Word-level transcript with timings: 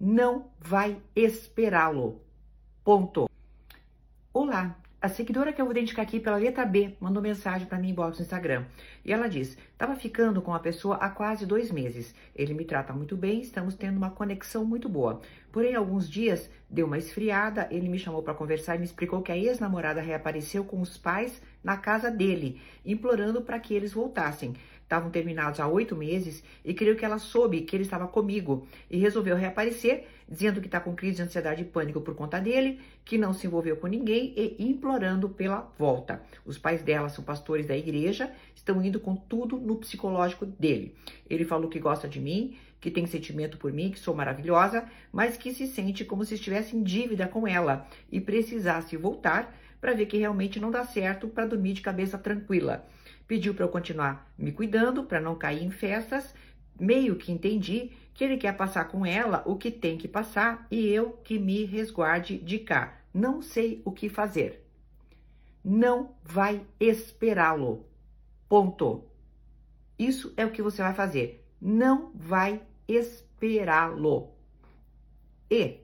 não 0.00 0.50
vai 0.60 1.00
esperá-lo. 1.14 2.22
Ponto. 2.84 3.28
Olá, 4.32 4.78
a 5.00 5.08
seguidora 5.08 5.52
que 5.52 5.60
eu 5.60 5.64
vou 5.64 5.72
identificar 5.72 6.02
aqui 6.02 6.20
pela 6.20 6.36
letra 6.36 6.64
B 6.64 6.96
mandou 7.00 7.22
mensagem 7.22 7.66
para 7.66 7.78
mim 7.78 7.90
inbox 7.90 8.18
no 8.18 8.24
Instagram. 8.24 8.64
E 9.04 9.12
ela 9.12 9.28
diz: 9.28 9.58
Tava 9.76 9.96
ficando 9.96 10.40
com 10.40 10.54
a 10.54 10.60
pessoa 10.60 10.96
há 10.96 11.08
quase 11.08 11.44
dois 11.46 11.72
meses. 11.72 12.14
Ele 12.34 12.54
me 12.54 12.64
trata 12.64 12.92
muito 12.92 13.16
bem, 13.16 13.40
estamos 13.40 13.74
tendo 13.74 13.96
uma 13.96 14.10
conexão 14.10 14.64
muito 14.64 14.88
boa. 14.88 15.20
Porém, 15.50 15.74
alguns 15.74 16.08
dias 16.08 16.48
deu 16.70 16.86
uma 16.86 16.98
esfriada, 16.98 17.66
ele 17.70 17.88
me 17.88 17.98
chamou 17.98 18.22
para 18.22 18.34
conversar 18.34 18.76
e 18.76 18.78
me 18.78 18.84
explicou 18.84 19.22
que 19.22 19.32
a 19.32 19.36
ex-namorada 19.36 20.00
reapareceu 20.00 20.64
com 20.64 20.80
os 20.80 20.96
pais 20.96 21.40
na 21.62 21.76
casa 21.76 22.10
dele, 22.10 22.60
implorando 22.84 23.42
para 23.42 23.58
que 23.58 23.74
eles 23.74 23.92
voltassem 23.92 24.54
estavam 24.88 25.10
terminados 25.10 25.60
há 25.60 25.68
oito 25.68 25.94
meses 25.94 26.42
e 26.64 26.72
creio 26.72 26.96
que 26.96 27.04
ela 27.04 27.18
soube 27.18 27.60
que 27.60 27.76
ele 27.76 27.82
estava 27.82 28.08
comigo 28.08 28.66
e 28.90 28.96
resolveu 28.96 29.36
reaparecer, 29.36 30.06
dizendo 30.26 30.62
que 30.62 30.66
está 30.66 30.80
com 30.80 30.96
crise 30.96 31.16
de 31.16 31.22
ansiedade 31.22 31.60
e 31.60 31.66
pânico 31.66 32.00
por 32.00 32.14
conta 32.14 32.40
dele, 32.40 32.80
que 33.04 33.18
não 33.18 33.34
se 33.34 33.46
envolveu 33.46 33.76
com 33.76 33.86
ninguém 33.86 34.32
e 34.34 34.56
implorando 34.58 35.28
pela 35.28 35.70
volta. 35.78 36.22
Os 36.44 36.56
pais 36.56 36.82
dela 36.82 37.10
são 37.10 37.22
pastores 37.22 37.66
da 37.66 37.76
igreja, 37.76 38.32
estão 38.54 38.82
indo 38.82 38.98
com 38.98 39.14
tudo 39.14 39.58
no 39.58 39.76
psicológico 39.76 40.46
dele. 40.46 40.94
Ele 41.28 41.44
falou 41.44 41.68
que 41.68 41.78
gosta 41.78 42.08
de 42.08 42.18
mim, 42.18 42.56
que 42.80 42.90
tem 42.90 43.06
sentimento 43.06 43.58
por 43.58 43.70
mim, 43.70 43.90
que 43.90 43.98
sou 43.98 44.14
maravilhosa, 44.14 44.86
mas 45.12 45.36
que 45.36 45.52
se 45.52 45.66
sente 45.66 46.02
como 46.02 46.24
se 46.24 46.34
estivesse 46.34 46.74
em 46.74 46.82
dívida 46.82 47.28
com 47.28 47.46
ela 47.46 47.86
e 48.10 48.22
precisasse 48.22 48.96
voltar 48.96 49.54
para 49.82 49.92
ver 49.92 50.06
que 50.06 50.16
realmente 50.16 50.58
não 50.58 50.70
dá 50.70 50.84
certo 50.84 51.28
para 51.28 51.46
dormir 51.46 51.74
de 51.74 51.82
cabeça 51.82 52.16
tranquila 52.16 52.86
pediu 53.28 53.54
para 53.54 53.66
eu 53.66 53.68
continuar 53.68 54.32
me 54.36 54.50
cuidando, 54.50 55.04
para 55.04 55.20
não 55.20 55.36
cair 55.36 55.62
em 55.62 55.70
festas. 55.70 56.34
Meio 56.80 57.16
que 57.16 57.30
entendi 57.30 57.92
que 58.14 58.24
ele 58.24 58.38
quer 58.38 58.56
passar 58.56 58.86
com 58.86 59.04
ela 59.04 59.42
o 59.46 59.56
que 59.56 59.70
tem 59.70 59.98
que 59.98 60.08
passar 60.08 60.66
e 60.70 60.88
eu 60.88 61.12
que 61.12 61.38
me 61.38 61.64
resguarde 61.64 62.38
de 62.38 62.58
cá. 62.58 62.98
Não 63.12 63.42
sei 63.42 63.82
o 63.84 63.92
que 63.92 64.08
fazer. 64.08 64.64
Não 65.62 66.14
vai 66.24 66.64
esperá-lo. 66.80 67.86
Ponto. 68.48 69.04
Isso 69.98 70.32
é 70.36 70.46
o 70.46 70.50
que 70.50 70.62
você 70.62 70.80
vai 70.80 70.94
fazer. 70.94 71.44
Não 71.60 72.10
vai 72.14 72.62
esperá-lo. 72.86 74.32
E 75.50 75.80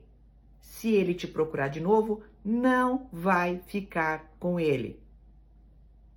se 0.59 0.89
ele 0.89 1.13
te 1.13 1.27
procurar 1.27 1.67
de 1.67 1.79
novo, 1.79 2.23
não 2.43 3.09
vai 3.11 3.61
ficar 3.67 4.33
com 4.39 4.59
ele. 4.59 4.99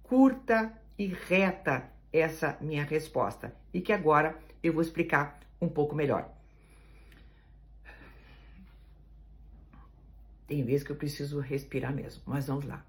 Curta 0.02 0.77
e 0.98 1.06
reta 1.06 1.90
essa 2.12 2.58
minha 2.60 2.84
resposta 2.84 3.54
e 3.72 3.80
que 3.80 3.92
agora 3.92 4.38
eu 4.62 4.72
vou 4.72 4.82
explicar 4.82 5.38
um 5.60 5.68
pouco 5.68 5.94
melhor. 5.94 6.30
Tem 10.46 10.64
vezes 10.64 10.82
que 10.82 10.90
eu 10.90 10.96
preciso 10.96 11.40
respirar 11.40 11.94
mesmo, 11.94 12.22
mas 12.26 12.46
vamos 12.46 12.64
lá. 12.64 12.84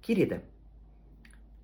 Querida, 0.00 0.42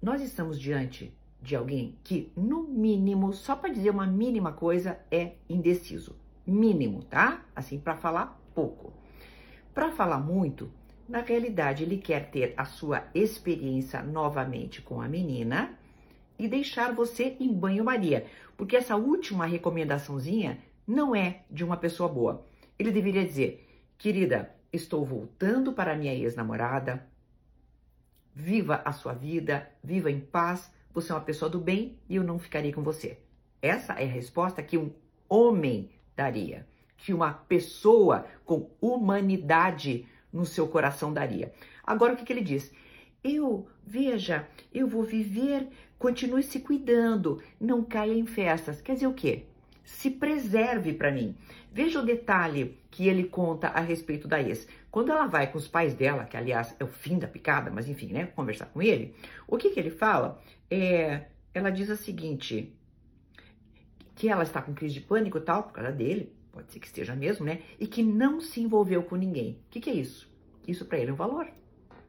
nós 0.01 0.21
estamos 0.21 0.61
diante 0.61 1.13
de 1.41 1.57
alguém 1.57 1.99
que, 2.05 2.31
no 2.37 2.63
mínimo, 2.65 3.33
só 3.33 3.57
para 3.57 3.73
dizer 3.73 3.91
uma 3.91 4.07
mínima 4.07 4.53
coisa, 4.53 4.99
é 5.11 5.37
indeciso. 5.49 6.17
Mínimo, 6.47 7.03
tá? 7.03 7.45
Assim, 7.55 7.79
para 7.79 7.97
falar 7.97 8.41
pouco. 8.55 8.93
Para 9.73 9.91
falar 9.91 10.19
muito, 10.19 10.71
na 11.09 11.21
realidade, 11.21 11.85
ele 11.85 11.99
quer 11.99 12.31
ter 12.31 12.55
a 12.57 12.65
sua 12.65 13.05
experiência 13.15 14.03
novamente 14.03 14.83
com 14.83 15.01
a 15.01 15.09
menina 15.09 15.79
e 16.39 16.49
deixar 16.49 16.93
você 16.93 17.37
em 17.39 17.53
banho-maria, 17.53 18.27
porque 18.57 18.77
essa 18.77 18.97
última 18.97 19.47
recomendaçãozinha 19.47 20.59
não 20.87 21.15
é 21.15 21.43
de 21.51 21.65
uma 21.65 21.77
pessoa 21.77 22.09
boa. 22.09 22.45
Ele 22.79 22.91
deveria 22.91 23.25
dizer: 23.25 23.67
querida, 23.97 24.55
estou 24.73 25.05
voltando 25.05 25.73
para 25.73 25.97
minha 25.97 26.15
ex-namorada, 26.15 27.07
viva 28.35 28.83
a 28.85 28.93
sua 28.93 29.13
vida, 29.13 29.71
viva 29.83 30.11
em 30.11 30.21
paz, 30.21 30.71
você 30.93 31.13
é 31.13 31.15
uma 31.15 31.21
pessoa 31.21 31.49
do 31.49 31.61
bem 31.61 31.99
e 32.09 32.17
eu 32.17 32.25
não 32.25 32.39
ficarei 32.39 32.73
com 32.73 32.83
você. 32.83 33.19
Essa 33.63 33.95
é 33.95 34.05
a 34.05 34.13
resposta 34.13 34.63
que 34.63 34.77
um 34.77 34.93
homem 35.29 35.91
daria, 36.15 36.67
que 36.97 37.15
uma 37.15 37.33
pessoa 37.33 38.27
com 38.45 38.71
humanidade 38.81 40.07
no 40.37 40.47
seu 40.47 40.69
coração 40.69 41.13
daria. 41.13 41.53
Agora 41.85 42.13
o 42.13 42.17
que, 42.17 42.25
que 42.25 42.33
ele 42.33 42.43
diz? 42.43 42.73
Eu, 43.25 43.67
veja, 43.85 44.47
eu 44.73 44.87
vou 44.87 45.03
viver, 45.03 45.69
continue 45.99 46.43
se 46.43 46.61
cuidando, 46.61 47.43
não 47.61 47.83
caia 47.83 48.15
em 48.15 48.27
festas. 48.27 48.81
Quer 48.81 48.95
dizer 48.95 49.07
o 49.07 49.15
quê? 49.15 49.45
Se 49.83 50.11
preserve 50.11 50.93
para 50.93 51.11
mim. 51.11 51.35
Veja 51.73 52.01
o 52.01 52.05
detalhe 52.05 52.79
que 52.91 53.09
ele 53.09 53.25
conta 53.25 53.69
a 53.69 53.81
respeito 53.81 54.29
da 54.29 54.41
ex. 54.41 54.69
Quando 54.91 55.11
ela 55.11 55.27
vai 55.27 55.51
com 55.51 55.59
os 55.59 55.69
pais 55.69 55.95
dela, 55.95 56.25
que 56.25 56.37
aliás 56.37 56.75
é 56.79 56.85
o 56.85 56.89
fim 56.89 57.19
da 57.19 57.27
picada, 57.27 57.71
mas 57.71 57.89
enfim, 57.89 58.13
né, 58.13 58.27
conversar 58.27 58.67
com 58.67 58.81
ele, 58.81 59.15
o 59.47 59.57
que 59.57 59.71
que 59.71 59.81
ele 59.81 59.91
fala? 59.91 60.41
É, 60.71 61.27
ela 61.53 61.71
diz 61.71 61.89
o 61.89 61.97
seguinte, 61.97 62.73
que 64.15 64.29
ela 64.29 64.43
está 64.43 64.63
com 64.63 64.75
crise 64.75 64.95
de 64.95 65.01
pânico 65.01 65.39
e 65.39 65.41
tal, 65.41 65.65
por 65.65 65.73
causa 65.73 65.93
dele, 65.93 66.33
pode 66.57 66.73
ser 66.73 66.81
que 66.81 66.87
esteja 66.87 67.15
mesmo, 67.15 67.45
né? 67.45 67.61
E 67.79 67.87
que 67.87 68.03
não 68.03 68.41
se 68.41 68.63
envolveu 68.63 69.03
com 69.03 69.15
ninguém. 69.15 69.61
O 69.67 69.71
que, 69.71 69.79
que 69.79 69.91
é 69.91 69.93
isso? 69.93 70.27
Isso 70.67 70.87
para 70.87 70.99
ele 70.99 71.11
é 71.11 71.13
um 71.13 71.17
valor, 71.17 71.47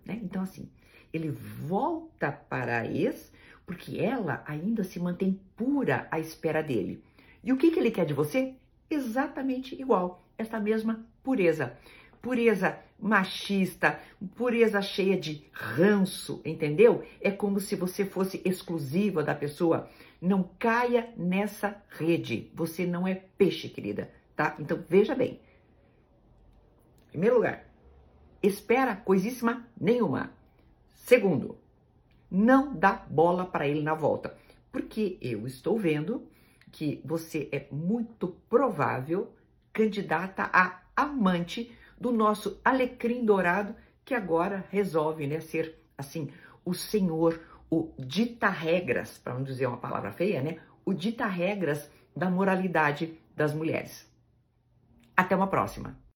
né? 0.06 0.18
Então, 0.24 0.42
assim, 0.42 0.70
ele 1.12 1.30
volta 1.30 2.32
para 2.32 2.80
a 2.80 2.88
ex 2.88 3.30
porque 3.66 4.00
ela 4.00 4.42
ainda 4.48 4.86
se 4.86 5.02
mantém 5.02 5.38
pura 5.58 6.08
à 6.10 6.18
espera 6.18 6.64
dele. 6.64 7.04
E 7.44 7.52
o 7.52 7.58
que, 7.58 7.72
que 7.72 7.78
ele 7.78 7.92
quer 7.92 8.06
de 8.06 8.14
você? 8.14 8.56
Exatamente 8.90 9.80
igual, 9.80 10.26
essa 10.38 10.62
mesma 10.62 11.06
pureza. 11.22 11.78
Pureza 12.22 12.80
machista, 12.98 14.00
pureza 14.34 14.82
cheia 14.82 15.20
de 15.20 15.44
ranço, 15.52 16.42
entendeu? 16.46 17.04
É 17.20 17.30
como 17.30 17.60
se 17.60 17.76
você 17.76 18.06
fosse 18.06 18.42
exclusiva 18.46 19.22
da 19.22 19.36
pessoa. 19.36 19.90
Não 20.22 20.50
caia 20.58 21.14
nessa 21.18 21.84
rede. 21.90 22.50
Você 22.56 22.86
não 22.86 23.06
é 23.06 23.14
peixe, 23.14 23.68
querida 23.68 24.10
tá? 24.38 24.56
Então 24.60 24.82
veja 24.88 25.16
bem. 25.16 25.42
Primeiro 27.10 27.36
lugar, 27.36 27.66
espera 28.42 28.96
coisíssima 28.96 29.68
nenhuma. 29.80 30.32
Segundo, 30.94 31.58
não 32.30 32.74
dá 32.74 32.94
bola 33.10 33.46
para 33.46 33.68
ele 33.68 33.82
na 33.82 33.96
volta, 33.96 34.38
porque 34.72 35.18
eu 35.20 35.48
estou 35.48 35.78
vendo 35.78 36.28
que 36.72 37.02
você 37.04 37.50
é 37.52 37.66
muito 37.72 38.28
provável 38.50 39.34
candidata 39.74 40.50
a 40.54 40.82
amante 40.96 41.76
do 42.00 42.12
nosso 42.12 42.62
alecrim 42.64 43.26
dourado 43.26 43.76
que 44.06 44.14
agora 44.14 44.66
resolve, 44.70 45.26
né, 45.26 45.40
ser 45.40 45.84
assim, 45.98 46.32
o 46.64 46.74
senhor, 46.74 47.42
o 47.70 47.92
dita-regras, 47.98 49.18
para 49.18 49.34
não 49.34 49.44
dizer 49.44 49.66
uma 49.66 49.78
palavra 49.78 50.12
feia, 50.12 50.42
né? 50.42 50.60
O 50.86 50.94
dita-regras 50.94 51.90
da 52.16 52.30
moralidade 52.30 53.18
das 53.36 53.54
mulheres. 53.54 54.08
Até 55.18 55.36
uma 55.36 55.48
próxima! 55.48 55.98